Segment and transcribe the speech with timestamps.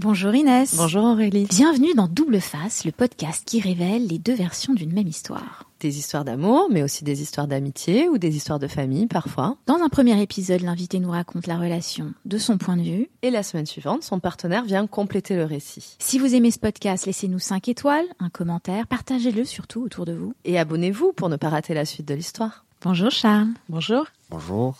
[0.00, 0.76] Bonjour Inès.
[0.76, 1.46] Bonjour Aurélie.
[1.46, 5.64] Bienvenue dans Double Face, le podcast qui révèle les deux versions d'une même histoire.
[5.80, 9.56] Des histoires d'amour, mais aussi des histoires d'amitié ou des histoires de famille parfois.
[9.66, 13.10] Dans un premier épisode, l'invité nous raconte la relation de son point de vue.
[13.22, 15.96] Et la semaine suivante, son partenaire vient compléter le récit.
[15.98, 20.32] Si vous aimez ce podcast, laissez-nous 5 étoiles, un commentaire, partagez-le surtout autour de vous.
[20.44, 22.64] Et abonnez-vous pour ne pas rater la suite de l'histoire.
[22.82, 23.48] Bonjour Charles.
[23.68, 24.06] Bonjour.
[24.30, 24.76] Bonjour.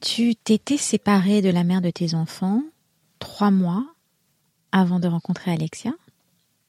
[0.00, 2.62] Tu t'étais séparé de la mère de tes enfants
[3.18, 3.84] trois mois
[4.74, 5.92] avant de rencontrer Alexia.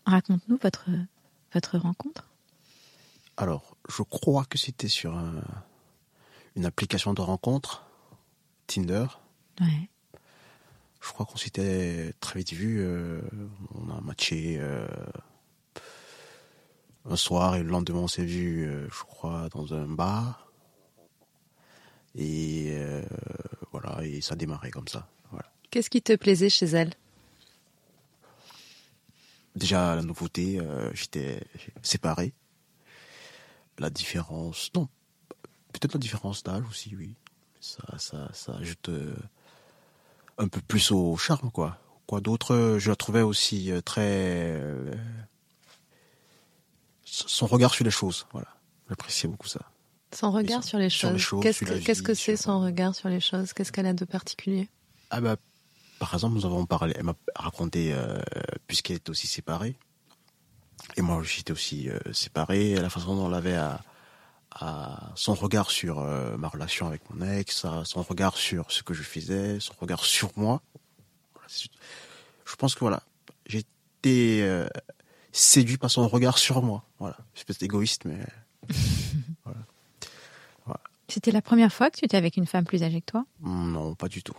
[0.06, 0.90] Raconte-nous votre,
[1.54, 2.28] votre rencontre.
[3.36, 5.42] Alors, je crois que c'était sur un-
[6.56, 7.84] une application de rencontre,
[8.68, 9.08] Tinder.
[9.60, 9.90] Ouais.
[11.02, 12.78] Je crois qu'on s'était très vite vu.
[12.80, 13.22] euh,
[13.74, 14.88] on a matché euh,
[17.10, 20.48] un soir et le lendemain on s'est vu, euh, je crois, dans un bar.
[22.16, 23.04] Et euh,
[23.72, 25.08] voilà, et ça a démarré comme ça.
[25.32, 25.52] Voilà.
[25.72, 26.94] Qu'est-ce qui te plaisait chez elle?
[29.56, 31.42] Déjà, la nouveauté, euh, j'étais
[31.82, 32.34] séparé.
[33.80, 34.88] La différence, non,
[35.74, 37.16] peut-être la différence d'âge aussi, oui.
[37.62, 39.16] Ça, ça, ça ajoute euh,
[40.38, 41.78] un peu plus au charme, quoi.
[42.08, 44.02] Quoi d'autre, euh, je la trouvais aussi très...
[44.02, 44.94] euh,
[47.06, 48.48] son regard sur les choses, voilà.
[48.90, 49.62] J'appréciais beaucoup ça.
[50.14, 51.42] Son regard Sur- sur les choses.
[51.42, 53.54] Qu'est-ce que, c'est son regard sur les choses?
[53.54, 54.70] Qu'est-ce qu'elle a de particulier?
[55.10, 55.36] Ah bah,
[56.00, 58.20] par exemple, nous avons parlé, elle m'a raconté, euh,
[58.68, 59.76] puisqu'elle était aussi séparée,
[60.98, 63.82] et moi j'étais aussi euh, séparé, la façon dont elle avait à,
[64.52, 68.84] à son regard sur euh, ma relation avec mon ex, à son regard sur ce
[68.84, 70.62] que je faisais, son regard sur moi.
[71.34, 71.48] Voilà,
[72.46, 73.02] je pense que voilà,
[74.06, 74.68] été euh,
[75.32, 76.84] séduit par son regard sur moi.
[77.00, 78.20] Voilà, c'est peut-être égoïste, mais
[81.08, 83.26] C'était la première fois que tu étais avec une femme plus âgée que toi?
[83.42, 84.34] Non, pas du tout.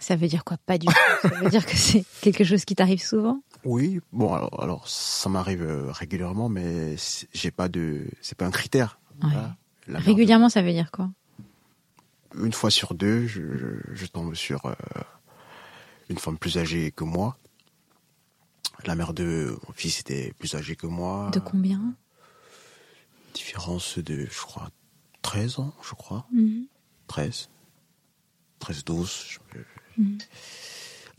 [0.00, 0.56] Ça veut dire quoi?
[0.58, 0.92] Pas du tout.
[1.22, 3.42] Ça veut dire que c'est quelque chose qui t'arrive souvent?
[3.64, 6.96] Oui, bon alors, alors ça m'arrive euh, régulièrement, mais
[7.34, 8.98] j'ai pas de, c'est pas un critère.
[9.22, 9.28] Ouais.
[9.30, 9.54] Voilà.
[10.00, 11.10] Régulièrement, ça veut dire quoi?
[12.36, 14.74] Une fois sur deux, je, je- je tombe sur euh,
[16.10, 17.36] une femme plus âgée que moi.
[18.84, 21.30] La mère de mon fils était plus âgée que moi.
[21.32, 21.94] De combien?
[23.34, 24.70] Différence de, je crois,
[25.22, 26.26] 13 ans, je crois.
[26.32, 26.66] Mhm.
[27.08, 27.48] 13.
[28.60, 29.24] 13, 12.
[29.28, 29.58] je-
[29.98, 30.18] Mhm.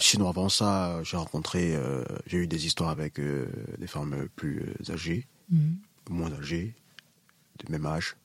[0.01, 3.47] Sinon, avant ça, j'ai rencontré, euh, j'ai eu des histoires avec euh,
[3.77, 5.75] des femmes plus euh, âgées, Mhm.
[6.09, 6.73] moins âgées,
[7.65, 8.15] de même âge.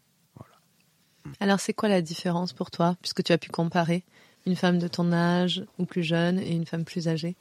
[1.40, 4.04] Alors, c'est quoi la différence pour toi, puisque tu as pu comparer
[4.46, 7.34] une femme de ton âge ou plus jeune et une femme plus âgée?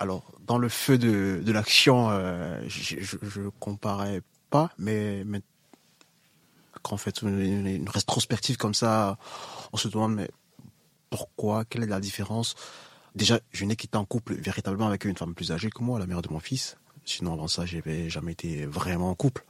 [0.00, 4.20] Alors, dans le feu de, de l'action, euh, je, je comparais
[4.50, 5.40] pas, mais, mais
[6.82, 9.16] quand on fait une- une rétrospective comme ça,
[9.72, 10.28] on se demande, mais
[11.12, 12.54] pourquoi Quelle est la différence?
[13.14, 16.06] Déjà, je n'ai quitté en couple véritablement avec une femme plus âgée que moi, la
[16.06, 16.78] mère de mon fils.
[17.04, 19.44] Sinon, avant ça, j'avais jamais été vraiment en couple.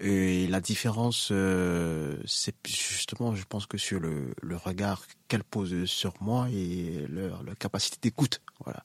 [0.00, 6.14] Et la différence, euh, c'est justement, je pense que sur le, regard qu'elle pose sur
[6.22, 8.40] moi et leur, capacité d'écoute.
[8.64, 8.84] Voilà.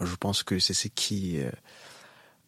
[0.00, 1.50] Je pense que c'est ce qui, euh,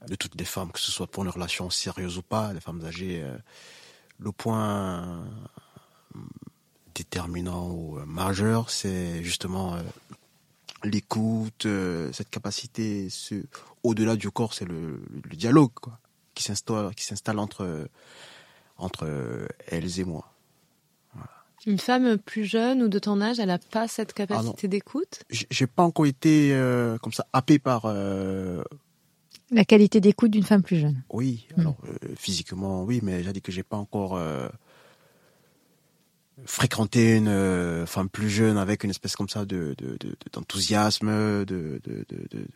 [0.06, 2.84] de toutes les femmes, que ce soit pour une relation sérieuse ou pas, les femmes
[2.84, 3.36] âgées, euh,
[4.20, 5.26] le point
[6.94, 9.82] déterminant ou euh, majeur, c'est justement euh,
[10.84, 13.36] l'écoute, euh, cette capacité, ce,
[13.82, 15.98] au-delà du corps, c'est le, le dialogue quoi,
[16.34, 17.88] qui s'installe, qui s'installe entre
[18.78, 20.28] entre euh, elles et moi.
[21.64, 25.22] Une femme plus jeune ou de ton âge, elle n'a pas cette capacité d'écoute?
[25.30, 28.64] J'ai pas encore été euh, comme ça happé par euh,
[29.52, 31.00] La qualité d'écoute d'une femme plus jeune.
[31.10, 31.60] Oui, Mm.
[31.60, 34.18] alors euh, physiquement, oui, mais j'ai dit que j'ai pas encore
[36.46, 40.16] fréquenté une euh, femme plus jeune avec une espèce comme ça de de- de- de-
[40.32, 42.46] d'enthousiasme, de, de, de, de,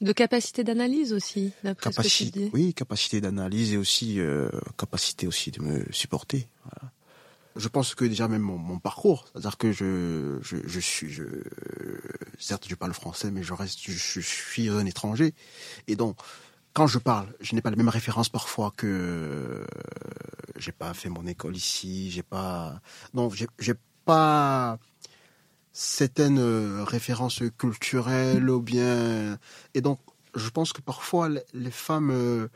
[0.00, 2.50] de- capacité d'analyse aussi, d'après ce que tu capacité, dis.
[2.52, 6.48] oui, capacité d'analyse et aussi euh, capacité aussi de me supporter.
[6.64, 6.92] voilà.
[7.56, 11.24] Je pense que déjà même mon, mon parcours, c'est-à-dire que je, je, je suis, je,
[12.38, 15.34] certes je parle français, mais je reste, je, je suis un étranger,
[15.88, 16.16] et donc
[16.72, 19.64] quand je parle, je n'ai pas les mêmes références parfois que euh,
[20.56, 22.80] j'ai pas fait mon école ici, j'ai pas,
[23.14, 23.74] non, j'ai
[24.04, 24.78] pas
[25.72, 29.38] certaines euh, références culturelles ou bien,
[29.74, 30.00] et donc
[30.34, 32.48] je pense que parfois les- femmes euh,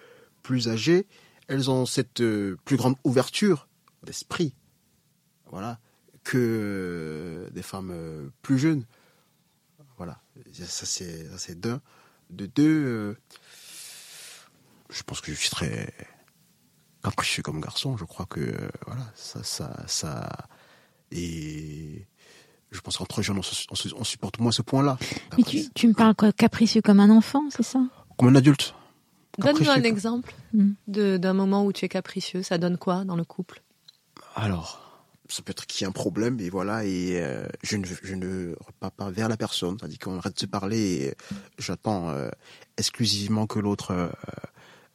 [0.43, 1.07] plus âgées,
[1.49, 2.23] elles ont cette
[2.65, 3.69] plus grande ouverture
[4.05, 4.55] d'esprit,
[5.51, 5.79] voilà,
[6.25, 8.85] que des femmes plus jeunes.
[9.97, 10.21] Voilà,
[10.63, 11.81] ça c'est d'un.
[12.31, 13.17] De deux,
[14.93, 15.93] je pense que je suis très
[17.03, 17.97] capricieux comme garçon.
[17.97, 20.29] Je crois que euh, voilà, ça, ça, ça,
[21.11, 22.07] et
[22.71, 23.39] je pense qu'entre jeunes,
[23.99, 24.99] on, supporte moins ce point-là.
[25.37, 27.81] Mais tu, tu me parles quoi, capricieux comme un enfant, c'est ça?
[28.19, 28.75] Comme un adulte.
[29.39, 30.73] Donne-nous un exemple Mm.
[30.89, 32.43] de- d'un moment où tu es capricieux.
[32.43, 33.63] Ça donne quoi dans le couple?
[34.35, 34.79] Alors,
[35.29, 38.15] ça peut être qu'il y a un problème, et voilà, et euh, je ne, je
[38.15, 41.15] ne repars pas vers la personne, c'est-à-dire qu'on arrête de se parler, et
[41.59, 42.29] j'attends euh,
[42.77, 44.09] exclusivement que l'autre euh,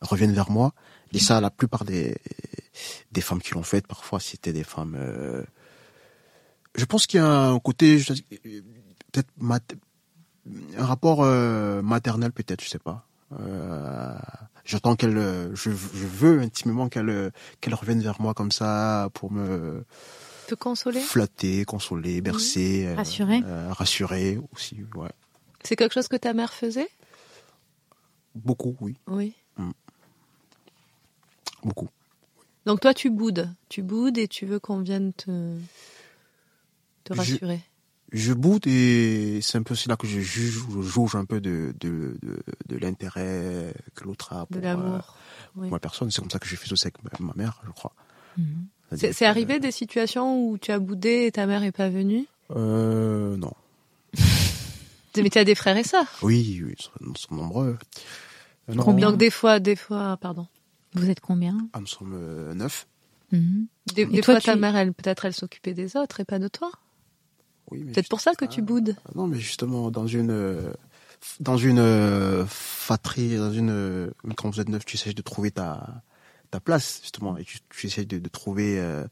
[0.01, 0.73] revienne vers moi.
[1.13, 2.15] Et ça, la plupart des,
[3.11, 4.95] des femmes qui l'ont fait, parfois c'était des femmes...
[4.97, 5.43] euh,
[6.75, 7.97] je pense qu'il y a un côté,
[9.11, 9.75] peut-être mat-
[10.77, 13.07] un rapport euh, maternel peut-être, je sais pas.
[13.39, 14.15] Euh,
[14.63, 15.15] J'attends qu'elle,
[15.53, 19.85] je, je veux intimement qu'elle, qu'elle revienne vers moi comme ça pour me
[20.47, 20.99] Te consoler?
[20.99, 23.41] flatter, consoler, bercer, euh, Rassurer.
[23.45, 24.83] euh, rassurer aussi.
[24.95, 25.09] Ouais,
[25.63, 26.89] C'est quelque chose que ta mère faisait?
[28.35, 29.33] Beaucoup, oui, Oui.
[31.63, 31.89] Beaucoup.
[32.65, 33.49] Donc toi, tu boudes.
[33.69, 35.55] Tu boudes et tu veux qu'on vienne te,
[37.03, 37.61] te Je- rassurer.
[38.13, 41.75] Je boude et c'est un peu là que je juge, je jauge un peu de
[41.81, 42.39] de, de,
[42.69, 45.15] de l'intérêt que l'autre a De pour, euh, l'amour.
[45.53, 45.69] pour Oui.
[45.69, 46.09] ma personne.
[46.09, 47.91] C'est comme ça que j'ai fait aussi avec ma, ma mère, je crois.
[48.37, 48.67] Mhm.
[48.95, 52.25] C'est arrivé des situations où tu as boudé et ta mère est pas venue
[52.55, 53.51] Euh, non.
[55.17, 56.07] Mais tu as des frères et sœurs.
[56.21, 57.77] Oui, oui, ils sont, nombreux.
[58.69, 58.83] Euh, non.
[58.83, 60.47] Combien Donc des fois, des fois, pardon.
[60.93, 62.87] Vous êtes combien Ah, nous sommes euh, neuf.
[63.31, 63.67] Mhm.
[63.93, 66.39] Des, Et des toi, fois, ta mère, elle peut-être, elle s'occupait des autres et pas
[66.39, 66.71] de toi.
[67.71, 68.95] Oui, Peut-être pour ça que tu Ah, boudes.
[69.15, 70.71] Non, mais justement, dans une, euh,
[71.41, 75.51] dans une euh, fatrie, dans une, euh, quand vous êtes neuf, tu essaies de trouver
[75.51, 76.01] ta,
[76.51, 79.05] ta place, justement, et tu, tu essaies de, de trouver euh,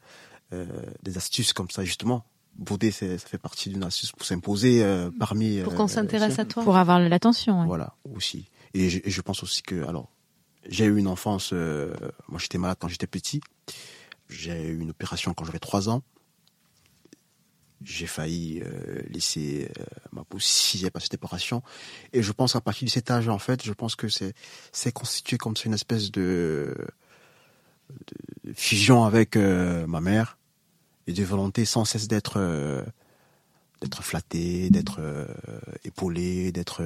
[0.54, 0.66] euh,
[1.04, 2.26] des astuces comme ça, justement.
[2.58, 5.60] Bouder, ça fait partie d'une astuce pour s'imposer euh, parmi.
[5.62, 6.64] Pour euh, qu'on s'intéresse à toi.
[6.64, 7.60] Pour avoir l'attention.
[7.60, 7.68] ouais.
[7.68, 8.48] Voilà, aussi.
[8.74, 10.10] Et je, et je pense aussi que, alors,
[10.68, 11.94] j'ai eu une enfance, euh,
[12.28, 13.42] moi j'étais malade quand j'étais petit,
[14.30, 16.04] j'ai eu une opération quand j'avais trois ans,
[17.84, 21.62] j'ai failli euh, laisser euh, ma peau si j'ai pas cette opération,
[22.14, 24.34] et je pense à partir de cet âge, en fait, je pense que c'est
[24.72, 26.76] c'est constitué comme ça une espèce de,
[27.90, 30.38] de fusion avec euh, ma mère,
[31.08, 32.40] et de volonté sans cesse d'être
[33.82, 35.00] d'être flatté, d'être
[35.84, 36.82] épaulé, d'être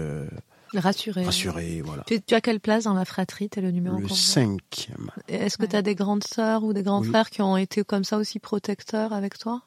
[0.74, 1.24] Rassurer.
[1.26, 2.04] rassuré, voilà.
[2.04, 3.50] Tu, tu as quelle place dans la fratrie?
[3.50, 5.10] T'es le numéro Le cinquième.
[5.28, 5.70] Est-ce que Ouais.
[5.70, 7.08] tu as des grandes sœurs ou des grands Oui.
[7.08, 9.64] frères qui ont été comme ça aussi protecteurs avec toi?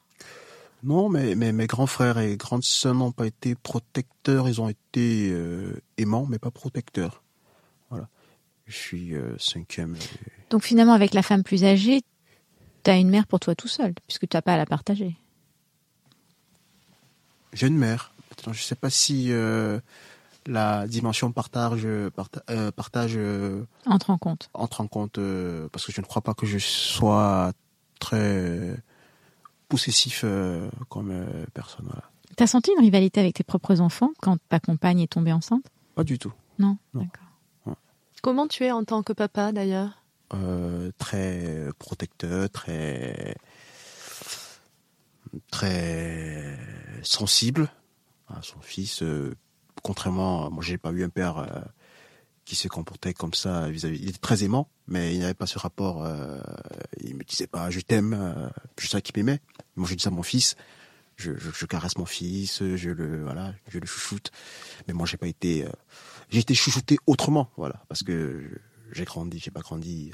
[0.83, 4.69] Non, mais, mais mes grands frères et grandes sœurs n'ont pas été protecteurs, ils ont
[4.69, 7.23] été euh, aimants, mais pas protecteurs.
[7.89, 8.07] Voilà.
[8.65, 9.95] Je suis euh, cinquième.
[9.95, 12.01] et- Donc finalement, avec la femme plus âgée,
[12.83, 15.17] tu as une mère pour toi tout seul, puisque tu n'as pas à la partager.
[17.53, 18.11] J'ai une mère.
[18.51, 19.79] Je sais pas si euh,
[20.47, 24.49] la dimension partage, parta- euh, partage euh, Entre en compte.
[24.53, 27.51] entre en compte, euh, parce que je ne crois pas que je sois
[27.99, 28.75] très
[29.69, 31.85] possessif euh, comme euh, personne.
[31.85, 32.03] Voilà.
[32.35, 35.65] T'as senti une rivalité avec tes propres enfants quand ta compagne est tombée enceinte?
[35.95, 36.33] Pas du tout.
[36.59, 37.01] Non, Non.
[37.03, 37.75] D'accord.
[38.21, 40.03] Comment tu es en tant que papa d'ailleurs?
[40.33, 43.35] Euh, très protecteur, très
[45.51, 46.57] très
[47.03, 47.69] sensible
[48.27, 49.03] à son fils.
[49.03, 49.35] euh,
[49.83, 51.61] contrairement, moi j'ai pas eu un père euh,
[52.45, 53.99] qui se comportait comme ça vis-à-vis.
[54.01, 56.03] Il était très aimant, mais il n'avait pas ce rapport.
[56.03, 56.39] euh,
[57.01, 58.49] il me disait pas je t'aime, euh,
[58.79, 59.39] je sais qu'il m'aimait.
[59.75, 60.55] Moi je dis ça à mon fils.
[61.15, 64.31] Je, je, caresse mon fils, je le voilà, je le chouchoute.
[64.87, 65.69] Mais moi j'ai pas été, euh,
[66.29, 68.41] j'ai été chouchouté autrement, voilà, parce que
[68.91, 70.11] j'ai grandi, j'ai pas grandi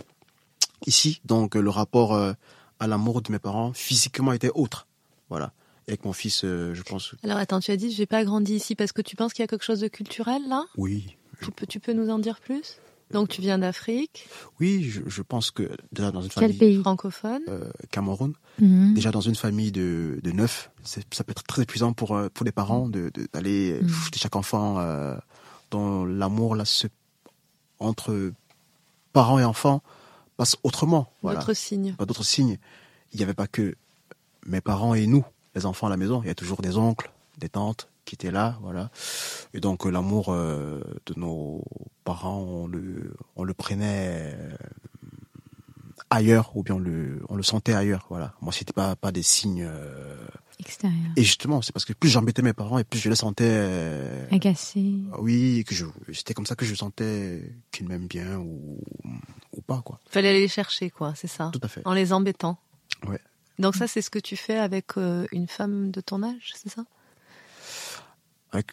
[0.86, 1.22] ici.
[1.26, 2.34] Donc euh, le rapport euh,
[2.80, 4.88] à l'amour de mes parents physiquement était autre.
[5.30, 5.54] Voilà.
[5.90, 8.76] Avec mon fils, euh, je pense, Alors attends, tu as dit j'ai pas grandi ici
[8.76, 10.64] parce que tu penses qu'il y a quelque chose de culturel là?
[10.78, 12.78] Oui, tu peux, tu peux nous en dire plus?
[13.12, 14.28] Donc tu viens d'Afrique,
[14.60, 16.80] oui, je, je pense que déjà dans une Quel famille pays?
[16.82, 17.42] Francophone.
[17.48, 18.94] euh, Cameroun, Mhm.
[18.94, 22.46] déjà dans une famille de, de neuf, ça peut être très épuisant pour euh, pour
[22.46, 23.90] les parents de de- d'aller Mhm.
[24.16, 25.16] chaque enfant euh,
[25.72, 26.86] dont l'amour là se
[27.80, 28.32] entre
[29.14, 29.82] parents et enfants
[30.38, 31.12] passe autrement.
[31.24, 31.40] Voilà.
[31.40, 31.94] D'autres signes.
[31.96, 32.58] pas d'autres signes.
[33.14, 33.76] Il n'y avait pas que
[34.46, 35.26] mes parents et nous,
[35.56, 36.22] les enfants à la maison.
[36.24, 38.90] Il y a toujours des oncles, des tantes qui étaient là, voilà.
[39.54, 41.64] Et donc euh, l'amour euh, de nos
[42.04, 44.56] parents, on le, on le prenait euh,
[46.10, 48.34] ailleurs, ou bien on le, on le sentait ailleurs, voilà.
[48.42, 49.66] Moi, c'était pas pas des signes.
[49.68, 50.16] euh,
[50.60, 51.12] Extérieur.
[51.16, 53.46] Et justement, c'est parce que plus j'embêtais mes parents et plus je les sentais.
[53.48, 54.94] euh, Agacé.
[55.20, 58.78] oui, que je, c'était comme ça que je sentais qu'ils m'aiment bien ou
[59.56, 60.00] ou pas, quoi.
[60.10, 61.82] Fallait aller les chercher quoi, c'est ça Tout à fait.
[61.86, 62.58] En les embêtant.
[63.08, 63.20] Ouais.
[63.60, 66.70] Donc ça c'est ce que tu fais avec euh, une femme de ton âge, c'est
[66.70, 66.84] ça?
[68.52, 68.72] Avec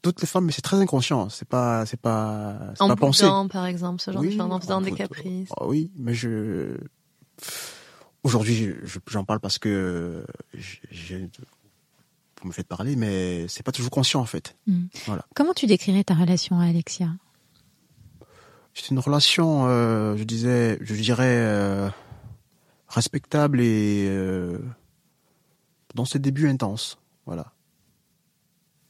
[0.00, 1.28] toutes les femmes, mais c'est très inconscient.
[1.28, 3.26] C'est pas, c'est pas, c'est En pas pensé.
[3.50, 5.50] par exemple, ce genre de choses, en faisant des caprices.
[5.58, 6.76] Ah oui, mais je
[8.22, 11.28] aujourd'hui je- j'en parle parce que j'ai-
[12.40, 14.56] vous me faites parler, mais c'est pas toujours conscient en fait.
[14.68, 14.84] Mm.
[15.06, 15.24] Voilà.
[15.34, 17.08] Comment tu décrirais ta relation à Alexia?
[18.74, 21.88] C'est une relation, euh, je disais, je dirais euh,
[22.98, 24.58] respectable et euh,
[25.94, 26.98] dans ses débuts intense.
[27.26, 27.52] Voilà.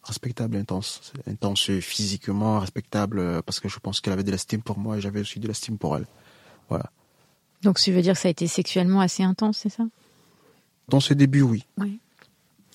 [0.02, 4.78] Respectable, intense, intense physiquement, respectable euh, parce que je pense qu'elle avait de l'estime pour
[4.78, 6.06] moi et j'avais aussi de l'estime pour elle.
[6.70, 6.90] Voilà.
[7.62, 9.84] Donc, tu veux dire que ça a été sexuellement assez intense, c'est ça?
[10.88, 11.66] Dans ses débuts, oui.
[11.76, 12.00] Oui.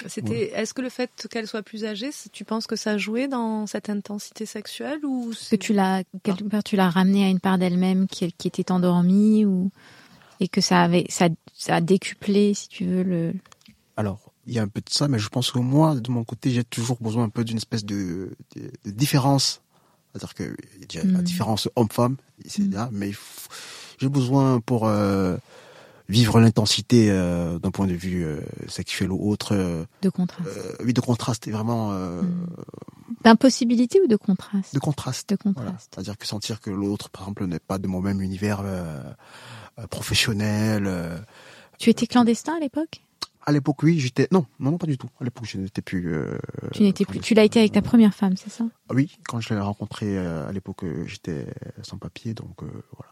[0.06, 0.52] C'était.
[0.54, 3.90] Est-ce que le fait qu'elle soit plus âgée, tu penses que ça jouait dans cette
[3.90, 8.08] intensité sexuelle ou Que tu l'as, quelque part, tu l'as ramenée à une part d'elle-même
[8.08, 9.72] qui, qui était endormie ou
[10.40, 13.34] et que ça avait, ça, ça a décuplé, si tu veux, le.
[13.98, 16.24] Alors, il y a un peu de ça, mais je pense que moi, de mon
[16.24, 19.62] côté, j'ai toujours besoin un peu d'une espèce de, de, de différence.
[20.12, 20.56] C'est-à-dire que
[20.94, 21.24] y a la Mm.
[21.24, 22.74] différence homme-femme, c'est Mm.
[22.74, 23.12] là, mais
[24.00, 25.38] j'ai besoin pour euh,
[26.10, 30.50] vivre l'intensité euh, d'un point de vue euh, sexuel ou autre, euh, de contraste.
[30.50, 32.48] euh, oui, de contraste, et vraiment euh, Mm.
[33.24, 34.74] D'impossibilité ou de contraste?
[34.74, 35.30] De contraste.
[35.30, 35.70] De Voilà.
[35.72, 35.92] contraste.
[35.94, 39.02] C'est-à-dire que sentir que l'autre, par exemple, n'est pas de mon même univers euh,
[39.90, 40.84] professionnel.
[40.88, 41.18] euh.
[41.80, 43.02] Tu étais clandestin à l'époque?
[43.46, 44.28] À l'époque, oui, j'étais.
[44.32, 45.10] Non, non, non, pas du tout.
[45.20, 46.14] À l'époque, je n'étais plus.
[46.14, 46.38] euh,
[46.72, 47.20] Tu n'étais plus.
[47.20, 48.64] Tu l'as été avec ta première femme, c'est ça?
[48.90, 51.48] Oui, quand je l'ai rencontré euh, à l'époque, euh, j'étais
[51.82, 53.12] sans papier, donc euh, voilà.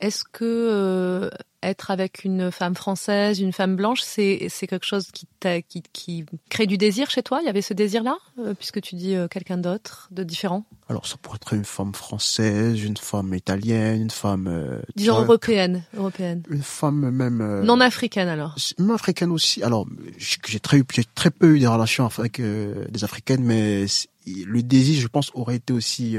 [0.00, 1.30] Est-ce que euh,
[1.62, 6.24] être avec une femme française, une femme blanche, c'est quelque chose qui, t'a- qui qui
[6.50, 7.40] crée du désir chez toi?
[7.42, 11.06] Il y avait ce désir-là, euh, puisque tu dis euh, quelqu'un d'autre, de différent, Alors,
[11.06, 14.80] ça pourrait être une femme française, une femme italienne, une femme.
[14.96, 17.62] disons européenne, européenne, Une femme même.
[17.64, 18.56] non africaine alors.
[18.78, 19.62] Même africaine aussi.
[19.62, 19.86] Alors,
[20.18, 20.82] j'ai très,
[21.14, 23.86] très peu eu des relations avec des africaines, mais
[24.26, 26.16] le désir, je pense, aurait été aussi.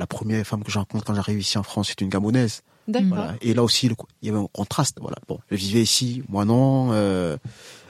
[0.00, 2.62] Euh, la première femme que j'ai rencontrée quand j'arrive ici en France, c'est une Gabonaise.
[2.88, 3.08] D'accord.
[3.10, 3.34] Voilà.
[3.42, 4.98] Et là aussi, le- il y avait un contraste.
[5.00, 5.16] Voilà.
[5.28, 6.90] Bon, je vivais ici, moi non.
[6.92, 7.36] euh,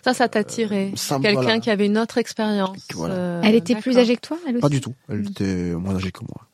[0.05, 0.93] Ça, ça t'a tiré.
[0.97, 1.61] ça me- Quelqu'un voilà.
[1.61, 2.76] qui avait une autre expérience.
[2.95, 3.14] Voilà.
[3.14, 4.95] euh, Elle était plus âgée que toi, elle aussi Pas du tout.
[5.09, 5.26] Elle Mm.
[5.29, 6.47] était moins âgée que moi.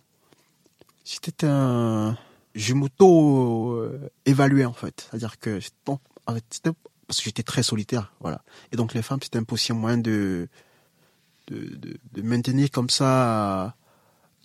[1.04, 2.16] C'était un.
[2.54, 5.06] Je m'auto-évaluais en fait.
[5.10, 6.70] C'est-à-dire que c'était bon, en fait, c'était
[7.06, 8.12] parce que j'étais très solitaire.
[8.20, 8.42] Voilà.
[8.72, 10.48] Et donc les femmes, c'était un peu aussi un moyen de,
[11.48, 13.74] de, de, de maintenir comme ça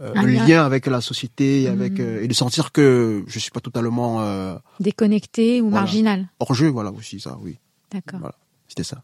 [0.01, 0.48] euh, Un un lien.
[0.48, 2.01] lien avec la société avec, Mm.
[2.01, 5.81] euh, et de sentir que je suis pas totalement euh, Déconnectée ou Voilà.
[5.86, 6.67] marginale hors jeu.
[6.67, 7.58] Voilà aussi ça, oui.
[7.91, 8.20] D'accord.
[8.20, 8.36] Voilà.
[8.67, 9.03] C'était ça.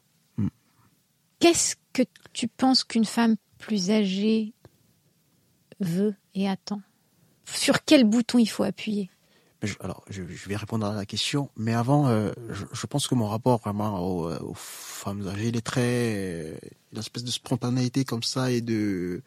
[1.39, 2.01] Qu'est-ce que
[2.34, 4.54] tu penses qu'une femme plus âgée
[5.80, 6.82] veut et attend?
[7.46, 9.10] Sur quel bouton il faut appuyer?
[9.82, 13.16] Alors, je, je vais répondre à la question, mais avant, euh, je, je pense que
[13.16, 16.60] mon rapport vraiment aux, aux femmes âgées, il est très,
[16.92, 19.22] une espèce de spontanéité comme ça et de,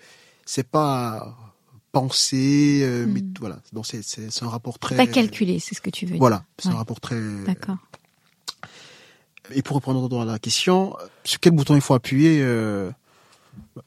[0.45, 1.37] c'est pas
[1.93, 3.35] penser, euh, mais Hmm.
[3.41, 3.61] voilà.
[3.73, 4.97] Donc c'est c'est c'est un rapport très.
[4.97, 6.75] Pas calculé, c'est ce que tu veux Voilà, c'est Ouais.
[6.75, 7.17] un rapport très.
[7.21, 7.45] dire.
[7.47, 7.77] D'accord.
[9.53, 12.91] Et pour répondre à la question, sur quel bouton il faut appuyer euh,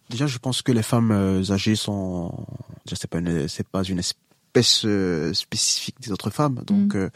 [0.10, 2.46] Déjà, je pense que les femmes euh, âgées sont,
[2.86, 6.98] déjà c'est pas une, c'est pas une espèce euh, spécifique des autres femmes, donc Mm.
[6.98, 7.10] euh,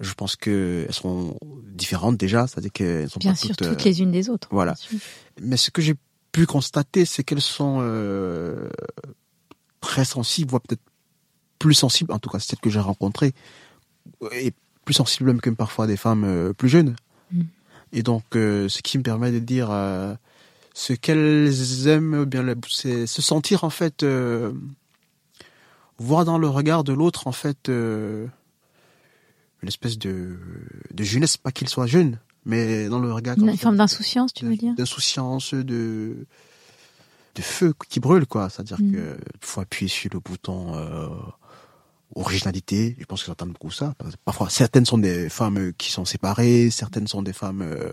[0.00, 1.38] je pense que elles sont
[1.74, 3.68] différentes déjà, c'est-à-dire qu'elles sont Bien pas sûr, toutes.
[3.68, 4.48] toutes euh, les unes des autres.
[4.50, 4.74] voilà.
[5.40, 5.94] Mais ce que j'ai
[6.30, 8.68] pu constater, c'est qu'elles sont euh,
[9.82, 10.80] très sensibles, voire peut-être
[11.58, 13.34] plus sensibles, en tout cas celles que j'ai rencontrées,
[14.32, 14.54] et
[14.86, 16.96] plus sensibles même que parfois des femmes euh, plus jeunes.
[17.30, 17.42] Mm.
[17.92, 20.14] Et donc, euh, ce qui me permet de dire euh,
[20.74, 24.52] ce qu'elles aiment bien, c'est se sentir en fait, euh,
[25.98, 28.30] voir dans le regard de l'autre en fait une
[29.68, 30.38] espèce de,
[30.92, 34.56] de jeunesse, pas qu'il soit jeune, mais dans le regard Une forme d'insouciance, tu veux
[34.56, 34.74] dire?
[34.74, 36.26] d'insouciance, de
[37.34, 38.48] de feu qui brûle quoi.
[38.50, 38.92] C'est-à-dire Mm.
[38.92, 41.08] que faut appuyer sur le bouton euh,
[42.14, 42.96] originalité.
[42.98, 43.94] Je pense que j'entends beaucoup ça.
[44.24, 47.92] Parfois, certaines sont des femmes euh, qui sont séparées, certaines sont des femmes euh,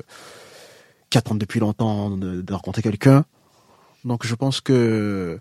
[1.09, 3.25] qui attendent depuis longtemps de, de rencontrer quelqu'un.
[4.05, 5.39] Donc, je pense que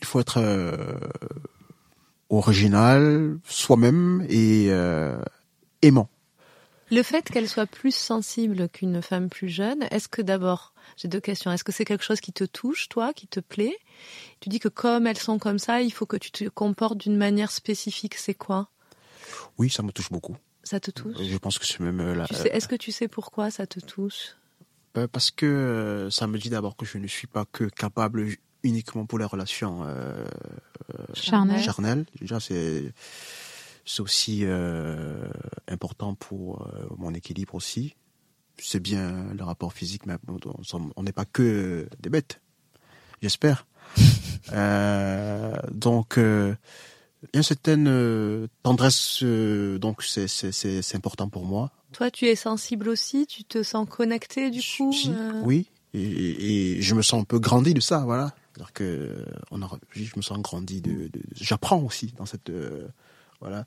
[0.00, 0.96] il faut être euh,
[2.30, 5.20] original, soi-même et euh,
[5.82, 6.08] aimant.
[6.92, 11.20] Le fait qu'elle soit plus sensible qu'une femme plus jeune, est-ce que d'abord, j'ai deux
[11.20, 11.50] questions.
[11.50, 13.74] Est-ce que c'est quelque chose qui te touche, toi, qui te plaît?
[14.40, 17.16] Tu dis que comme elles sont comme ça, il faut que tu te comportes d'une
[17.16, 18.14] manière spécifique.
[18.16, 18.68] C'est quoi?
[19.56, 20.36] Oui, ça me touche beaucoup.
[20.64, 21.16] Ça te touche?
[21.18, 23.66] Je pense que c'est même euh, la, Tu sais- Est-ce que tu sais pourquoi ça
[23.66, 24.36] te touche?
[24.98, 28.28] Euh, Parce que euh, ça me dit d'abord que je ne suis pas que capable
[28.62, 30.26] uniquement pour les relations euh,
[31.14, 31.62] Charnel.
[31.62, 32.04] charnelles.
[32.20, 32.92] Déjà, c'est
[33.84, 35.28] c'est aussi euh,
[35.68, 37.94] important pour euh, mon équilibre aussi.
[38.58, 40.14] C'est bien le rapport physique, mais
[40.96, 42.40] on n'est pas que des bêtes,
[43.22, 43.66] j'espère.
[44.52, 46.18] Euh, donc,
[47.22, 51.44] il y a une certaine euh, tendresse, euh, donc c'est c'est c'est c'est important pour
[51.44, 51.70] moi.
[51.92, 54.92] Toi, tu es sensible aussi, tu te sens connecté du coup.
[54.92, 58.34] Si, euh, Oui, et, je me sens un peu grandi de ça, voilà.
[58.52, 62.88] C'est-à-dire que on a, je me sens grandi de, de- j'apprends aussi dans cette, euh,
[63.42, 63.66] voilà.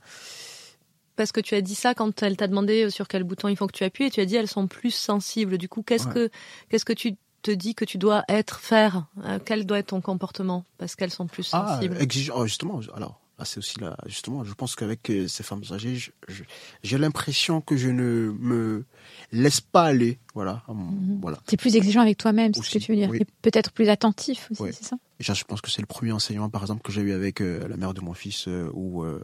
[1.16, 3.56] Parce que tu as dit ça quand elle t'a demandé euh, sur quel bouton il
[3.56, 5.58] faut que tu appuies et tu as dit elles sont plus sensibles.
[5.58, 6.14] Du coup, qu'est-ce Ouais.
[6.14, 6.30] que
[6.70, 10.02] qu'est-ce que tu te dis que tu dois être faire Euh, Quel doit être ton
[10.02, 10.66] comportement?
[10.78, 12.02] Parce qu'elles sont plus Ah, sensibles.
[12.02, 12.82] exigeant, oh, justement.
[12.96, 16.44] Alors, là, c'est aussi là, justement, je pense qu'avec euh, ces femmes âgées, je- je-
[16.84, 18.84] j'ai l'impression que je ne me
[19.32, 21.20] laisse pas aller, voilà, Mhm.
[21.22, 21.38] voilà.
[21.46, 23.10] T'es plus exigeant avec toi-même, c'est ce que tu veux dire.
[23.10, 23.20] oui.
[23.42, 24.98] Peut-être plus attentif aussi, c'est ça?
[25.22, 27.42] Et ça, je pense que c'est le premier enseignement, par exemple, que j'ai eu avec
[27.42, 29.24] euh, la mère de mon fils, euh, où euh,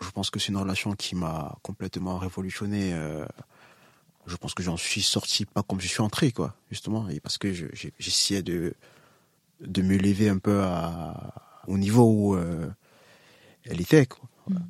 [0.00, 2.92] je pense que c'est une relation qui m'a complètement révolutionné.
[2.94, 3.26] euh,
[4.26, 7.38] je pense que j'en suis sorti pas comme je suis entré, quoi, justement, et parce
[7.38, 7.66] que je-
[7.98, 8.74] j'essayais de
[9.60, 12.68] de me lever un peu à, au niveau où euh,
[13.64, 14.20] elle était, quoi.
[14.46, 14.64] Voilà.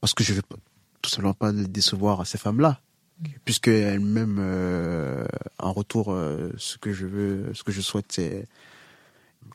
[0.00, 0.56] Parce que je veux pas-
[1.02, 2.80] tout simplement pas décevoir ces femmes-là,
[3.44, 5.26] puisque elles-mêmes, euh,
[5.58, 6.06] en retour,
[6.56, 8.46] ce que je veux, ce que je souhaite, c'est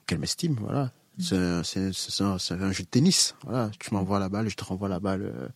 [0.06, 0.92] qu'elle m'estime, voilà.
[1.20, 3.70] C'est un, jeu de tennis, voilà.
[3.80, 5.24] Tu m'envoies la balle, je te renvoie la balle.
[5.24, 5.48] euh.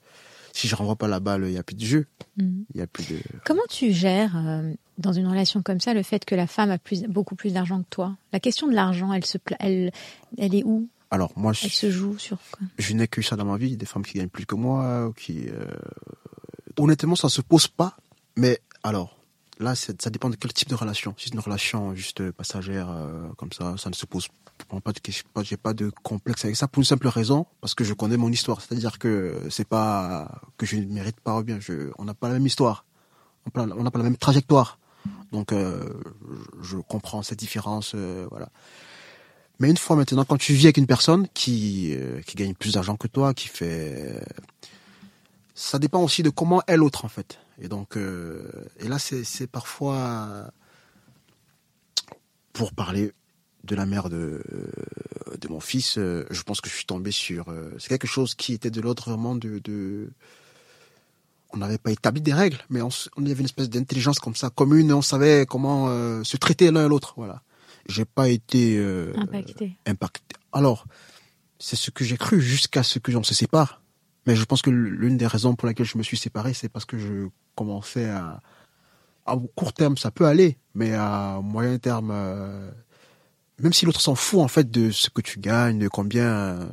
[0.54, 2.08] Si je renvoie pas la balle, il y a plus de jeu,
[2.38, 3.20] il y a plus de.
[3.46, 6.78] Comment tu gères euh, dans une relation comme ça le fait que la femme a
[6.78, 8.16] plus, beaucoup plus d'argent que toi?
[8.32, 9.92] La question de l'argent, elle se, elle,
[10.38, 10.88] elle est où?
[11.12, 12.66] Alors moi, Elle je, se joue sur quoi?
[12.80, 15.50] Je n'ai que ça dans ma vie, des femmes qui gagnent plus que moi, qui.
[15.50, 15.66] euh,
[16.78, 17.98] Honnêtement, ça se pose pas.
[18.38, 19.15] Mais alors,
[19.60, 21.14] là, ça dépend de quel type de relation.
[21.18, 24.28] Si c'est une relation juste passagère euh, comme ça, ça ne se pose
[24.84, 25.00] pas de
[25.44, 28.32] J'ai pas de complexe avec ça pour une simple raison, parce que je connais mon
[28.32, 28.62] histoire.
[28.62, 31.60] C'est-à-dire que c'est pas que je ne mérite pas ou bien.
[31.98, 32.86] On n'a pas la même histoire.
[33.56, 34.80] On n'a pas- la même trajectoire.
[35.32, 35.84] Donc, euh,
[36.62, 37.92] je comprends cette différence.
[37.96, 38.50] euh, voilà.
[39.60, 41.96] Mais une fois maintenant, quand tu vis avec une personne qui
[42.36, 44.22] gagne plus d'argent que toi, qui fait,
[45.56, 47.40] ça dépend aussi de comment est l'autre en fait.
[47.60, 48.44] Et donc, euh,
[48.80, 50.52] et là, c'est c'est parfois
[52.54, 53.14] pour parler
[53.64, 54.44] de la mère de
[55.42, 57.50] de mon fils, euh, je pense que je suis tombé sur.
[57.50, 60.10] euh, c'est quelque chose qui était de l'ordre vraiment de, de
[61.52, 64.50] on n'avait pas établi des règles, mais on, on avait une espèce d'intelligence comme ça
[64.50, 67.14] commune et on savait comment euh, se traiter l'un et l'autre.
[67.18, 67.42] Voilà.
[67.88, 69.78] J'ai pas été euh, Impacté.
[69.86, 70.36] impacté.
[70.52, 70.86] Alors,
[71.60, 73.82] c'est ce que j'ai cru jusqu'à ce que l'on se sépare.
[74.26, 76.86] Mais je pense que l'une des raisons pour laquelle je me suis séparé, c'est parce
[76.86, 78.42] que je commençais à,
[79.26, 82.72] à court terme, ça peut aller, mais à moyen terme, euh,
[83.60, 86.66] même si l'autre s'en fout en fait de ce que tu gagnes, de combien, euh,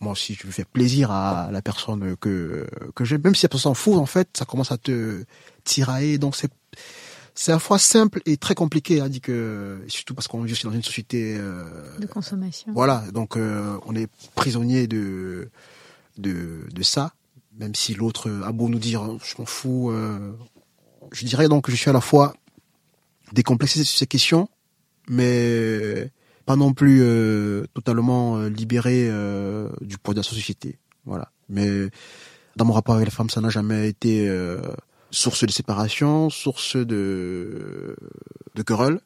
[0.00, 3.72] moi aussi je fais plaisir à la personne que que j'aime, même si la personne
[3.72, 5.24] s'en fout en fait, ça commence à te
[5.64, 6.18] tirailler.
[6.18, 6.50] Donc c'est
[7.36, 10.52] c'est à la fois simple et très compliqué, hein, dit que surtout parce qu'on vit
[10.52, 11.64] aussi dans une société euh,
[11.98, 12.72] De consommation.
[12.72, 15.50] voilà, donc euh, on est prisonnier de,
[16.18, 17.12] de, de ça,
[17.58, 19.90] même si l'autre a beau nous dire je m'en fous.
[19.90, 20.32] euh,
[21.12, 22.34] je dirais donc que je suis à la fois
[23.32, 24.48] décomplexé sur ces questions,
[25.08, 26.10] mais
[26.46, 30.78] pas non plus euh, totalement euh, libéré euh, du poids de la société.
[31.04, 31.30] Voilà.
[31.48, 31.88] Mais
[32.56, 34.60] dans mon rapport avec les femmes, ça n'a jamais été euh,
[35.10, 37.96] source de séparation, source de,
[38.54, 39.00] de querelle.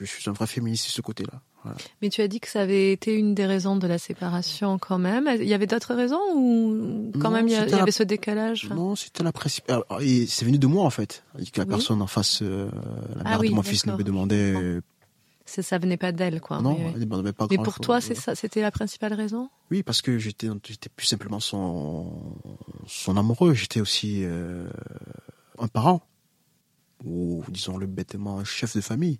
[0.00, 1.40] Je suis un vrai féministe de ce côté-là.
[1.64, 1.78] Voilà.
[2.00, 4.98] Mais tu as dit que ça avait été une des raisons de la séparation quand
[4.98, 5.28] même.
[5.40, 7.76] Il y avait d'autres raisons ou quand Non, même il y, a- c'était il y
[7.76, 8.74] la- avait ce décalage enfin?
[8.74, 9.82] Non, c'était la principale.
[10.28, 11.22] C'est venu de moi en fait.
[11.34, 11.68] Que la Oui.
[11.70, 12.68] personne en face, euh,
[13.14, 14.54] la Ah mère oui, de mon fils, me demandait.
[14.56, 14.80] euh,
[15.44, 16.60] Ça venait pas d'elle, quoi.
[16.62, 17.80] non, mais, elle ne demandait pas mais pour chose.
[17.84, 19.48] toi, c'est ça, c'était la principale raison?
[19.70, 22.34] Oui, parce que j'étais, j'étais plus simplement son,
[22.86, 23.52] son amoureux.
[23.54, 24.68] J'étais aussi euh,
[25.58, 26.00] un parent
[27.04, 29.18] ou disons-le bêtement un chef de famille.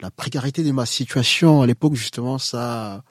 [0.00, 3.02] La précarité de ma situation à l'époque, justement, ça,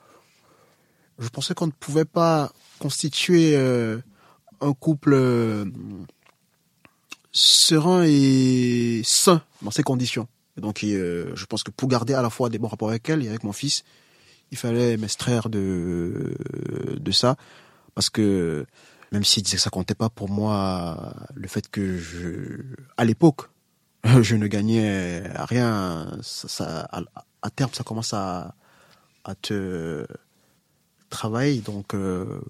[1.18, 3.98] je pensais qu'on ne pouvait pas constituer euh,
[4.60, 5.64] un couple euh,
[7.32, 10.28] serein et sain dans ces conditions.
[10.56, 13.08] Et donc, euh, je pense que pour garder à la fois des bons rapports avec
[13.08, 13.84] elle et avec mon fils,
[14.50, 16.36] il fallait m'extraire de
[17.00, 17.36] de ça
[17.94, 18.66] parce que
[19.10, 22.62] même s'il disait que ça comptait pas pour moi le fait que je
[22.96, 23.48] à l'époque
[24.22, 27.02] je ne gagnais rien ça, ça- à,
[27.42, 28.54] à terme ça commence à
[29.24, 30.06] à te
[31.10, 32.40] travailler donc euh,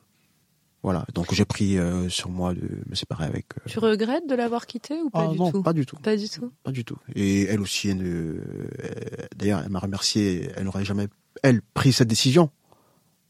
[0.82, 4.34] voilà donc j'ai pris euh, sur moi de me séparer avec euh, Tu regrettes de
[4.34, 5.62] l'avoir quitté ou pas ah du non tout?
[5.62, 6.52] pas du tout Pas du tout?
[6.64, 6.96] pas du tout.
[7.14, 8.40] Et elle aussi, elle
[9.36, 10.50] d'ailleurs, elle m'a remercié.
[10.56, 11.08] Elle n'aurait jamais,
[11.42, 12.50] elle, pris cette décision.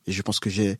[0.06, 0.78] Et je pense que j'ai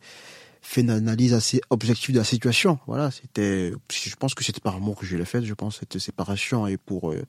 [0.65, 2.79] fait une analyse assez objective de la situation.
[2.87, 5.45] Voilà, c'était, je pense que c'était par amour que je l'ai faite.
[5.45, 7.23] Je pense cette séparation et pour euh,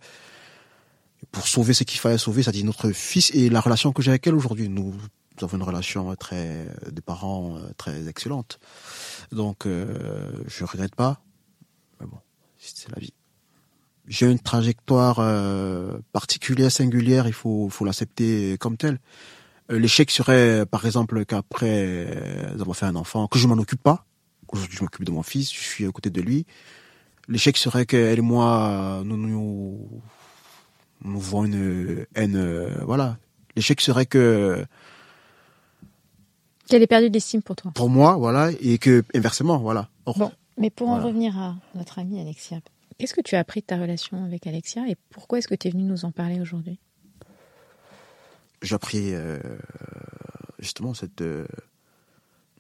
[1.32, 4.26] pour sauver ce qu'il fallait sauver, c'est-à-dire notre fils et la relation que j'ai avec
[4.26, 4.68] elle aujourd'hui.
[4.68, 4.94] Nous,
[5.42, 8.58] avons une relation très de parents euh, très excellente.
[9.32, 11.20] Donc, euh, je regrette pas.
[12.00, 12.18] Mais bon,
[12.58, 13.12] c'est la vie.
[14.08, 19.00] J'ai une trajectoire euh, particulière, singulière, il faut, faut l'accepter comme tel.
[19.70, 23.82] Euh, L'échec serait, par exemple, qu'après euh, avoir fait un enfant, que je m'en occupe
[23.82, 24.04] pas.
[24.48, 26.46] Aujourd'hui, je m'occupe de mon fils, je suis à côté de lui.
[27.28, 29.88] L'échec serait qu'elle et moi, nous nous,
[31.02, 33.18] nous voyons une haine, euh, voilà.
[33.56, 34.64] L'échec serait que
[36.68, 37.70] Qu'elle ait perdu de l'estime pour toi.
[37.74, 39.88] pour moi, voilà, et que inversement, voilà.
[40.04, 42.58] Or, Bon, mais pour en revenir à notre amie Alexia,
[42.98, 45.68] qu'est-ce que tu as appris de ta relation avec Alexia et pourquoi est-ce que tu
[45.68, 46.78] es venue nous en parler aujourd'hui?
[48.62, 49.38] J'ai appris euh,
[50.58, 51.46] justement cette euh,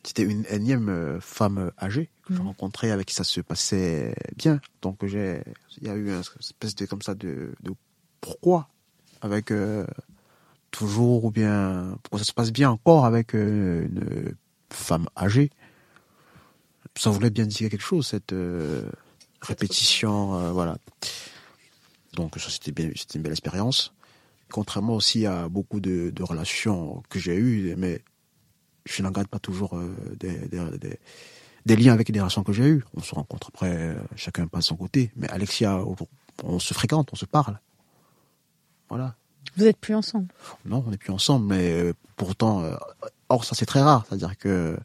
[0.04, 2.46] c'était une énième euh, femme âgée que j'ai Mhm.
[2.46, 4.60] rencontrée avec qui ça se passait bien.
[4.82, 5.42] Donc j'ai
[5.80, 7.72] il y a eu une espèce de comme ça de, de
[8.20, 8.68] pourquoi
[9.20, 9.86] avec euh,
[10.70, 14.34] toujours ou bien pourquoi ça se passe bien encore avec euh, une
[14.70, 15.50] femme âgée.
[16.96, 18.88] Ça voulait bien dire quelque chose cette euh,
[19.40, 20.78] répétition euh, voilà.
[22.14, 23.92] Donc ça c'était bien c'était une belle expérience
[24.52, 28.02] contrairement aussi à beaucoup de, de relations que j'ai eues, mais
[28.84, 30.98] je n'en garde pas toujours euh, des, des, des-
[31.66, 32.84] des liens avec des relations que j'ai eues.
[32.94, 35.10] On se rencontre après, euh, chacun passe son côté.
[35.16, 35.82] Mais Alexia,
[36.44, 37.58] on, se fréquente, on se parle.
[38.88, 39.16] Voilà.
[39.56, 40.28] Vous êtes plus ensemble?
[40.64, 42.62] Non, on n'est plus ensemble, mais euh, pourtant,
[43.28, 44.76] or ça c'est très rare, c'est-à-dire que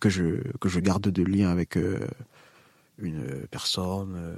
[0.00, 2.00] que je que je garde de liens avec euh,
[2.98, 4.14] une personne.
[4.16, 4.34] euh,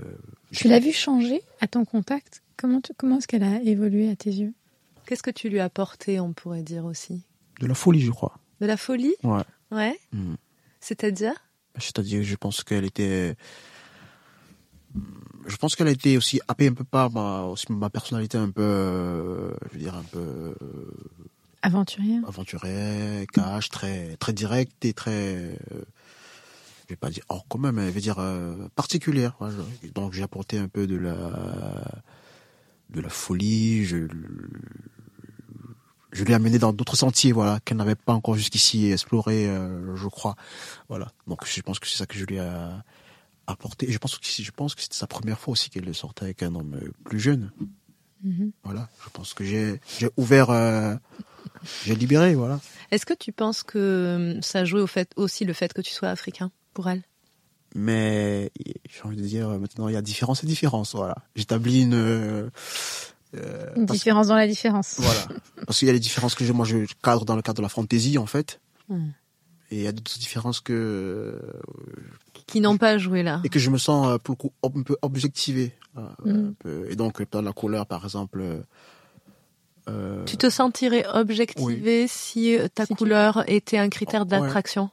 [0.52, 2.42] Tu l'as vu changer à ton contact?
[2.56, 4.54] Comment, tu- comment est-ce qu'elle a évolué à tes yeux?
[5.06, 7.22] Qu'est-ce que tu lui as apporté, on pourrait dire aussi?
[7.60, 8.38] De la folie, je crois.
[8.60, 9.14] De la folie?
[9.22, 9.42] Ouais.
[9.70, 9.98] Ouais.
[10.12, 10.34] Mm.
[10.80, 11.34] C'est-à-dire?
[11.78, 13.36] C'est-à-dire, je pense qu'elle était.
[15.46, 18.50] Je pense qu'elle a été aussi happée un peu par ma, aussi ma personnalité un
[18.50, 20.54] peu, euh, je veux dire, un peu euh,
[21.62, 25.56] Aventurière aventurière, cash, très, très direct et très, euh,
[26.84, 29.36] je vais pas dire hors commun, mais je veux dire euh, particulière.
[29.38, 29.54] voilà.
[29.94, 31.20] Donc j'ai apporté un peu de la,
[32.90, 33.84] de la folie.
[33.84, 34.06] Je,
[36.12, 40.08] je l'ai amené dans d'autres sentiers, voilà, qu'elle n'avait pas encore jusqu'ici exploré, euh, je
[40.08, 40.36] crois.
[40.88, 41.10] Voilà.
[41.26, 42.50] Donc je pense que c'est ça que je lui ai
[43.46, 43.88] apporté.
[43.88, 46.42] Et je pense que je pense que c'était sa première fois aussi qu'elle sortait avec
[46.42, 47.50] un homme plus jeune.
[48.22, 48.52] Mhm.
[48.62, 48.88] Voilà.
[49.04, 50.94] Je pense que j'ai j'ai ouvert, euh,
[51.84, 52.60] j'ai libéré, voilà.
[52.90, 55.92] Est-ce que tu penses que hum, ça jouait au fait aussi le fait que tu
[55.92, 56.50] sois africain?
[56.74, 57.02] Pour elle?
[57.74, 58.50] Mais
[58.88, 61.16] j'ai envie de dire maintenant il y a différence et différence, voilà.
[61.34, 62.48] J'établis une euh,
[63.34, 64.96] euh, Une différence dans la différence.
[64.98, 65.26] Voilà.
[65.66, 67.62] Parce qu'il y a les différences que je, moi je cadre dans le cadre de
[67.62, 68.60] la fantaisie en fait.
[68.88, 69.08] Hmm.
[69.70, 71.40] Et il y a d'autres différences que
[72.46, 74.82] Qui n'ont pas joué là et que je me sens euh, pour le coup un
[74.82, 75.72] peu objectivé.
[76.24, 76.50] Mm.
[76.58, 76.86] peu.
[76.90, 78.40] Et donc dans la couleur par exemple.
[78.40, 78.60] euh,
[79.88, 84.26] euh, Tu te sentirais objectivé si euh, ta Si tu- couleur était un critère Ouais.
[84.28, 84.90] d'attraction?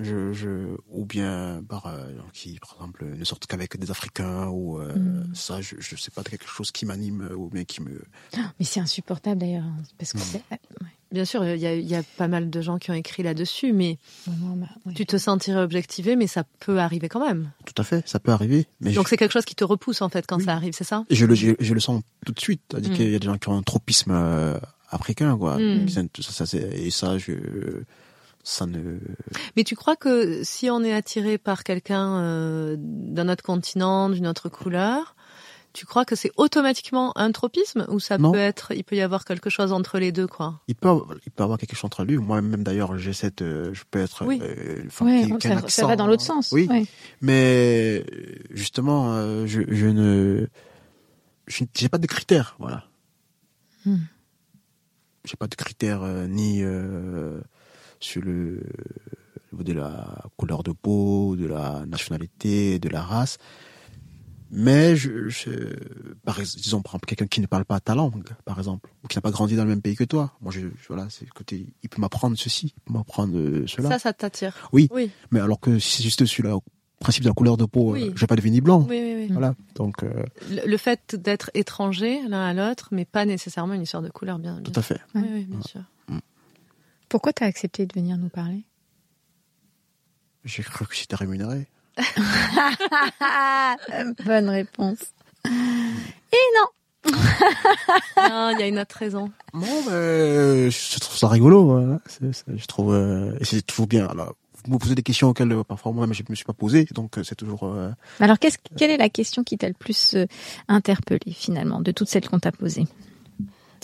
[0.00, 4.80] Je, je, ou bien par euh, qui par exemple ne sortent qu'avec des Africains ou
[4.80, 5.34] euh, Mm.
[5.34, 8.02] ça je, je sais pas quelque chose qui m'anime ou bien qui me
[8.58, 9.64] Mais c'est insupportable d'ailleurs.
[9.64, 10.20] hein, Parce que Mm.
[10.20, 10.58] c'est- ouais.
[11.12, 13.22] Bien sûr, il y, a, il y a pas mal de gens qui ont écrit
[13.22, 14.94] là-dessus, mais bah, ouais.
[14.94, 17.50] tu te sentirais objectivé, mais ça peut arriver quand même.
[17.66, 20.00] tout à fait ça peut arriver mais Donc je, c'est quelque chose qui te repousse
[20.00, 20.44] en fait quand Oui.
[20.44, 21.04] ça arrive, c'est ça?
[21.10, 22.94] Je le je, je le sens tout de suite c'est-à-dire Mm.
[22.96, 25.88] qu'il y a des gens qui ont un tropisme euh, africain quoi Mm.
[25.90, 27.32] Ça, ça, c'est- et ça je
[28.42, 28.98] ça ne
[29.56, 34.26] Mais tu crois que si on est attiré par quelqu'un euh, d'un autre continent, d'une
[34.26, 35.14] autre couleur,
[35.72, 38.32] tu crois que c'est automatiquement un tropisme ou ça Non.
[38.32, 40.60] peut être, il peut y avoir quelque chose entre les deux quoi?
[40.68, 43.72] Il peut avoir- il peut avoir quelque chose entre lui moi-même d'ailleurs j'ai cette euh,
[43.72, 44.38] je peux être Oui.
[44.42, 46.50] euh, a ça, accent, va dans l'autre sens.
[46.52, 46.68] oui
[47.22, 50.46] mais euh, justement euh, je, je ne
[51.46, 52.84] je j'ai pas de critères voilà
[53.86, 53.96] Hmm.
[55.24, 57.40] j'ai pas de critères euh, ni euh,
[58.02, 58.60] sur le
[59.52, 63.38] au niveau de la couleur de peau, de la nationalité, de la race.
[64.54, 65.50] Mais je, je
[66.26, 69.08] par ex- disons par exemple quelqu'un qui ne parle pas ta langue, par exemple, ou
[69.08, 70.32] qui n'a pas grandi dans le même pays que toi.
[70.42, 73.64] Moi, je, je- voilà, c'est le côté, il peut m'apprendre ceci, il peut m'apprendre euh,
[73.66, 73.88] cela.
[73.88, 74.88] Ça, ça t'attire Oui.
[74.92, 76.54] Oui, Mais alors que si c'est juste sur le
[77.00, 78.08] principe de la couleur de peau, Oui.
[78.08, 78.86] euh, je vais pas devenir blanc.
[78.90, 79.14] oui, oui.
[79.20, 79.28] oui.
[79.32, 79.54] Voilà.
[79.74, 84.02] Donc, euh, Le, le fait d'être étranger l'un à l'autre, mais pas nécessairement une histoire
[84.02, 85.00] de couleur, bien, bien tout à fait.
[85.14, 85.80] Oui, oui, bien sûr.
[87.12, 88.64] Pourquoi tu as accepté de venir nous parler?
[90.46, 91.68] J'ai cru que c'était rémunéré.
[94.24, 94.96] Bonne réponse.
[97.04, 99.30] Non, il y a une autre raison.
[99.52, 101.98] Non, mais je trouve ça rigolo.
[102.06, 104.06] c'est- je trouve, euh, et c'est toujours bien.
[104.06, 106.86] Alors, vous me posez des questions auxquelles euh, parfois moi-même je me suis pas posé,
[106.92, 107.64] donc euh, c'est toujours.
[107.64, 110.16] euh, Alors, quelle est la question qui t'a le plus
[110.68, 112.86] interpellé finalement de toutes celles qu'on t'a posées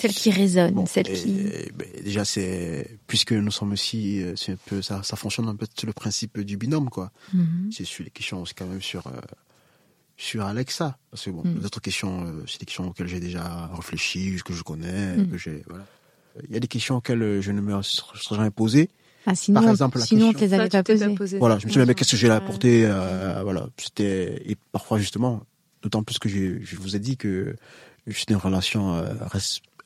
[0.00, 1.40] Celle qui résonne, bon, celle et- qui.
[1.40, 5.48] et, ben, déjà, c'est puisque nous sommes aussi, euh, c'est un peu ça, ça fonctionne
[5.48, 7.10] un peu sur le principe du binôme, quoi.
[7.34, 7.70] Mhm.
[7.72, 9.12] C'est sur les questions aussi quand même sur euh,
[10.16, 11.60] sur Alexa parce que bon Mm.
[11.60, 15.30] d'autres questions euh, c'est des questions auxquelles j'ai déjà réfléchi que je connais Mm.
[15.30, 15.84] que j'ai voilà
[16.48, 18.90] il y a des questions auxquelles euh, je ne me serais jamais posé
[19.26, 20.82] Ah, sinon, Par exemple, la sinon on te question- les pas
[21.14, 21.38] posées.
[21.38, 22.34] voilà je me suis dit mais qu'est-ce que j'ai Ouais.
[22.34, 25.42] apporté euh, voilà c'était et parfois justement
[25.82, 27.54] d'autant plus que j'ai- je vous ai dit que
[28.08, 29.14] j'étais une relation euh,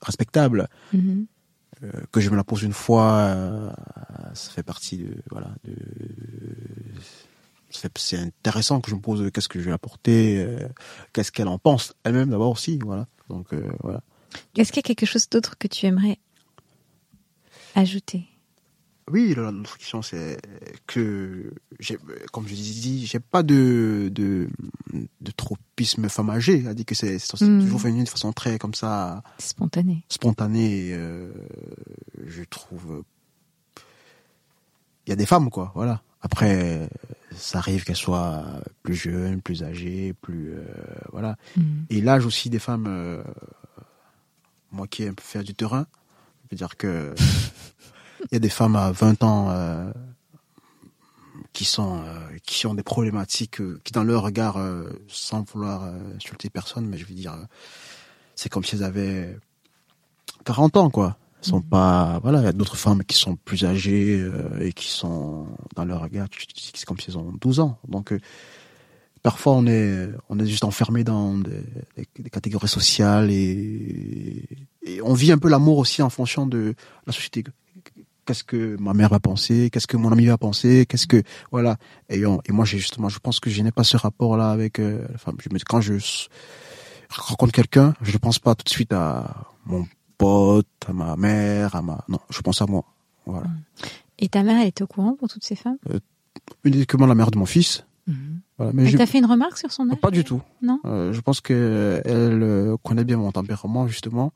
[0.02, 1.26] res- respectable Mhm.
[1.84, 3.70] euh, que je me la pose une fois, euh,
[4.34, 5.74] ça fait partie de voilà de
[7.96, 10.68] c'est intéressant que je me pose qu'est-ce que je vais apporter, euh,
[11.14, 13.06] qu'est-ce qu'elle en pense elle-même d'abord aussi, voilà.
[13.30, 14.02] Donc voilà.
[14.56, 16.18] Est-ce qu'il y a quelque chose d'autre que tu aimerais
[17.74, 18.24] ajouter?
[19.10, 20.38] Oui, la- l'autre question c'est
[20.86, 21.52] que
[22.32, 24.48] comme je dis, j'ai pas de de
[25.20, 27.62] de tropisme femme âgée, a dit que c'est c'est Mm.
[27.62, 30.04] toujours féminin de façon très comme ça Spontané.
[30.08, 31.32] spontanée, euh,
[32.26, 33.02] je trouve.
[35.06, 36.00] Il y a des femmes, quoi, voilà.
[36.20, 36.88] Après,
[37.34, 38.44] ça arrive qu'elles soient
[38.84, 40.52] plus jeunes, plus âgées, plus.
[40.52, 40.64] euh,
[41.10, 41.36] voilà.
[41.56, 41.86] Mhm.
[41.90, 43.24] Et l'âge aussi des femmes, euh,
[44.70, 45.86] moi qui aime faire du terrain,
[46.44, 47.12] je veux dire que.
[48.30, 49.92] Il y a des femmes à 20 ans euh,
[51.52, 55.84] qui sont euh, qui ont des problématiques euh, qui dans leur regard euh, sans vouloir
[55.84, 57.44] euh, insulter personne mais je veux dire euh,
[58.34, 59.36] c'est comme si elles avaient
[60.44, 61.16] 40 ans quoi.
[61.42, 61.64] Elles sont Mhm.
[61.68, 65.46] pas voilà il y a d'autres femmes qui sont plus âgées euh, et qui sont
[65.74, 67.78] dans leur regard c'est comme si elles ont 12 ans.
[67.88, 68.20] Donc euh,
[69.22, 71.62] parfois on est on est juste enfermé dans des,
[71.96, 74.46] des- des catégories sociales et,
[74.84, 76.74] et on vit un peu l'amour aussi en fonction de
[77.06, 77.44] la société
[78.26, 81.76] qu'est-ce que ma mère va penser qu'est-ce que mon ami va penser qu'est-ce que voilà.
[82.08, 84.50] Et, on- et moi j'ai justement je pense que je n'ai pas ce rapport là
[84.50, 85.36] avec euh, la femme.
[85.40, 85.94] Je me quand je
[87.10, 89.86] rencontre quelqu'un je ne pense pas tout de suite à mon
[90.18, 92.84] pote à ma mère à ma non je pense à moi.
[93.26, 93.46] Voilà.
[94.18, 95.78] Et ta mère, elle était au courant pour toutes ces femmes?
[96.64, 97.84] Uniquement la mère de mon fils.
[98.58, 99.96] Voilà mais fait une remarque sur son âge?
[100.00, 100.40] pas du tout.
[100.60, 100.78] Non?
[100.84, 104.32] Euh, je pense que elle euh, connaît bien mon tempérament justement,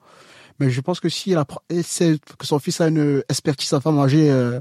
[0.59, 3.73] mais je pense que si elle, appre- elle sait que son fils a une expertise
[3.75, 4.61] en femme âgée, euh,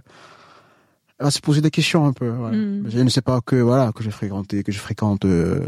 [1.19, 2.29] elle va se poser des questions un peu.
[2.29, 2.58] Voilà.
[2.58, 2.89] Mm.
[2.93, 5.25] Elle ne sait pas que voilà que j'ai fréquenté, que je fréquente.
[5.25, 5.65] euh,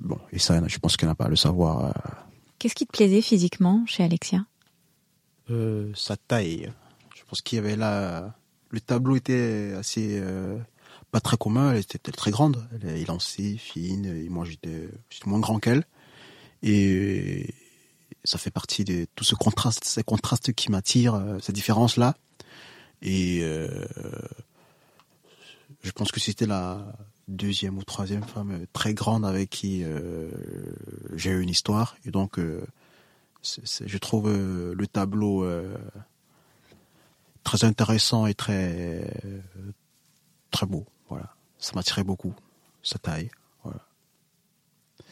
[0.00, 1.86] bon, et ça, je pense qu'elle n'a pas à le savoir.
[1.86, 1.90] euh,
[2.58, 4.44] Qu'est-ce qui te plaisait physiquement chez Alexia?
[5.50, 6.70] Euh, sa taille.
[7.16, 8.34] Je pense qu'il y avait là,
[8.70, 10.58] le tableau était assez euh,
[11.10, 11.72] pas très commun.
[11.72, 14.06] Elle était très grande, elle est élancée, fine.
[14.06, 15.84] Et moi, j'étais j'étais moins grand qu'elle.
[16.62, 17.52] Et
[18.24, 22.14] ça fait partie de tout ce contraste, ces contrastes qui m'attirent, euh, ces différences là.
[23.02, 23.84] Et euh,
[25.82, 26.94] je pense que c'était la
[27.28, 30.30] deuxième ou troisième femme très grande avec qui euh,
[31.14, 31.96] j'ai eu une histoire.
[32.04, 32.64] Et donc, euh,
[33.42, 35.76] je trouve euh, le tableau euh,
[37.42, 39.04] très intéressant et très
[40.50, 40.86] très beau.
[41.08, 42.34] Voilà, ça m'attirait beaucoup
[42.82, 43.30] sa taille.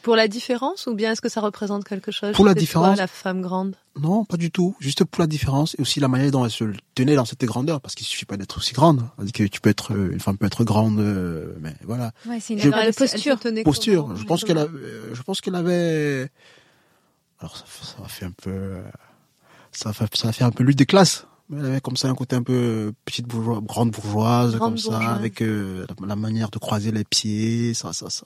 [0.03, 2.59] Pour la différence ou bien est-ce que ça représente quelque chose Pour la chez toi,
[2.59, 2.97] différence.
[2.97, 3.75] la femme grande?
[3.99, 4.75] Non, pas du tout.
[4.79, 6.63] Juste pour la différence et aussi la manière dont elle se
[6.95, 9.03] tenait dans cette grandeur, parce qu'il suffit pas d'être aussi grande.
[9.33, 12.11] Que tu peux être une femme peut être grande, euh, mais voilà.
[12.27, 13.37] Ouais, c'est une Je- de Elle posture.
[13.63, 14.03] Posture.
[14.03, 16.29] comment, Je pense qu'elle a, euh, je pense qu'elle avait.
[17.39, 17.65] Alors ça,
[17.97, 18.81] ça fait un peu, euh,
[19.71, 21.25] ça fait, ça fait un peu lutte des classes.
[21.51, 24.99] Elle avait comme ça un côté un peu petite bourgeoise, grande bourgeoise, Grande comme ça,
[25.13, 28.25] avec euh, la, la manière de croiser les pieds, ça, ça, ça,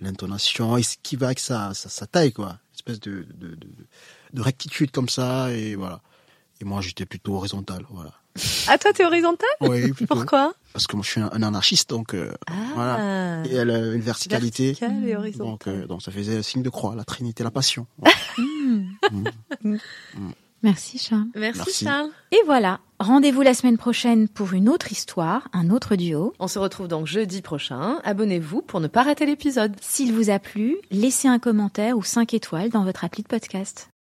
[0.00, 2.58] l'intonation, et ce qui va avec sa, sa, sa taille, quoi.
[2.70, 3.68] Une espèce de, de, de,
[4.34, 6.00] de rectitude comme ça, et voilà.
[6.60, 8.12] Et moi, j'étais plutôt horizontal, voilà.
[8.68, 10.14] Ah, toi, t'es horizontale Oui, plutôt.
[10.14, 10.52] Pourquoi?
[10.74, 13.46] Parce que moi, je suis un, un anarchiste, donc euh, Ah, voilà.
[13.46, 14.66] Et elle a une verticalité.
[14.74, 15.18] verticale et Mm.
[15.18, 15.46] horizontale.
[15.46, 17.86] Donc, euh, donc ça faisait signe de croix, la Trinité, la Passion.
[19.62, 19.76] Mmh.
[20.66, 21.28] Merci Charles.
[21.36, 21.84] Merci, Merci.
[21.84, 22.10] Charles.
[22.32, 26.34] Et voilà, rendez-vous la semaine prochaine pour une autre histoire, un autre duo.
[26.40, 28.00] On se retrouve donc jeudi prochain.
[28.02, 29.76] Abonnez-vous pour ne pas rater l'épisode.
[29.80, 33.90] S'il vous a plu, laissez un commentaire ou 5 étoiles dans votre appli de podcast.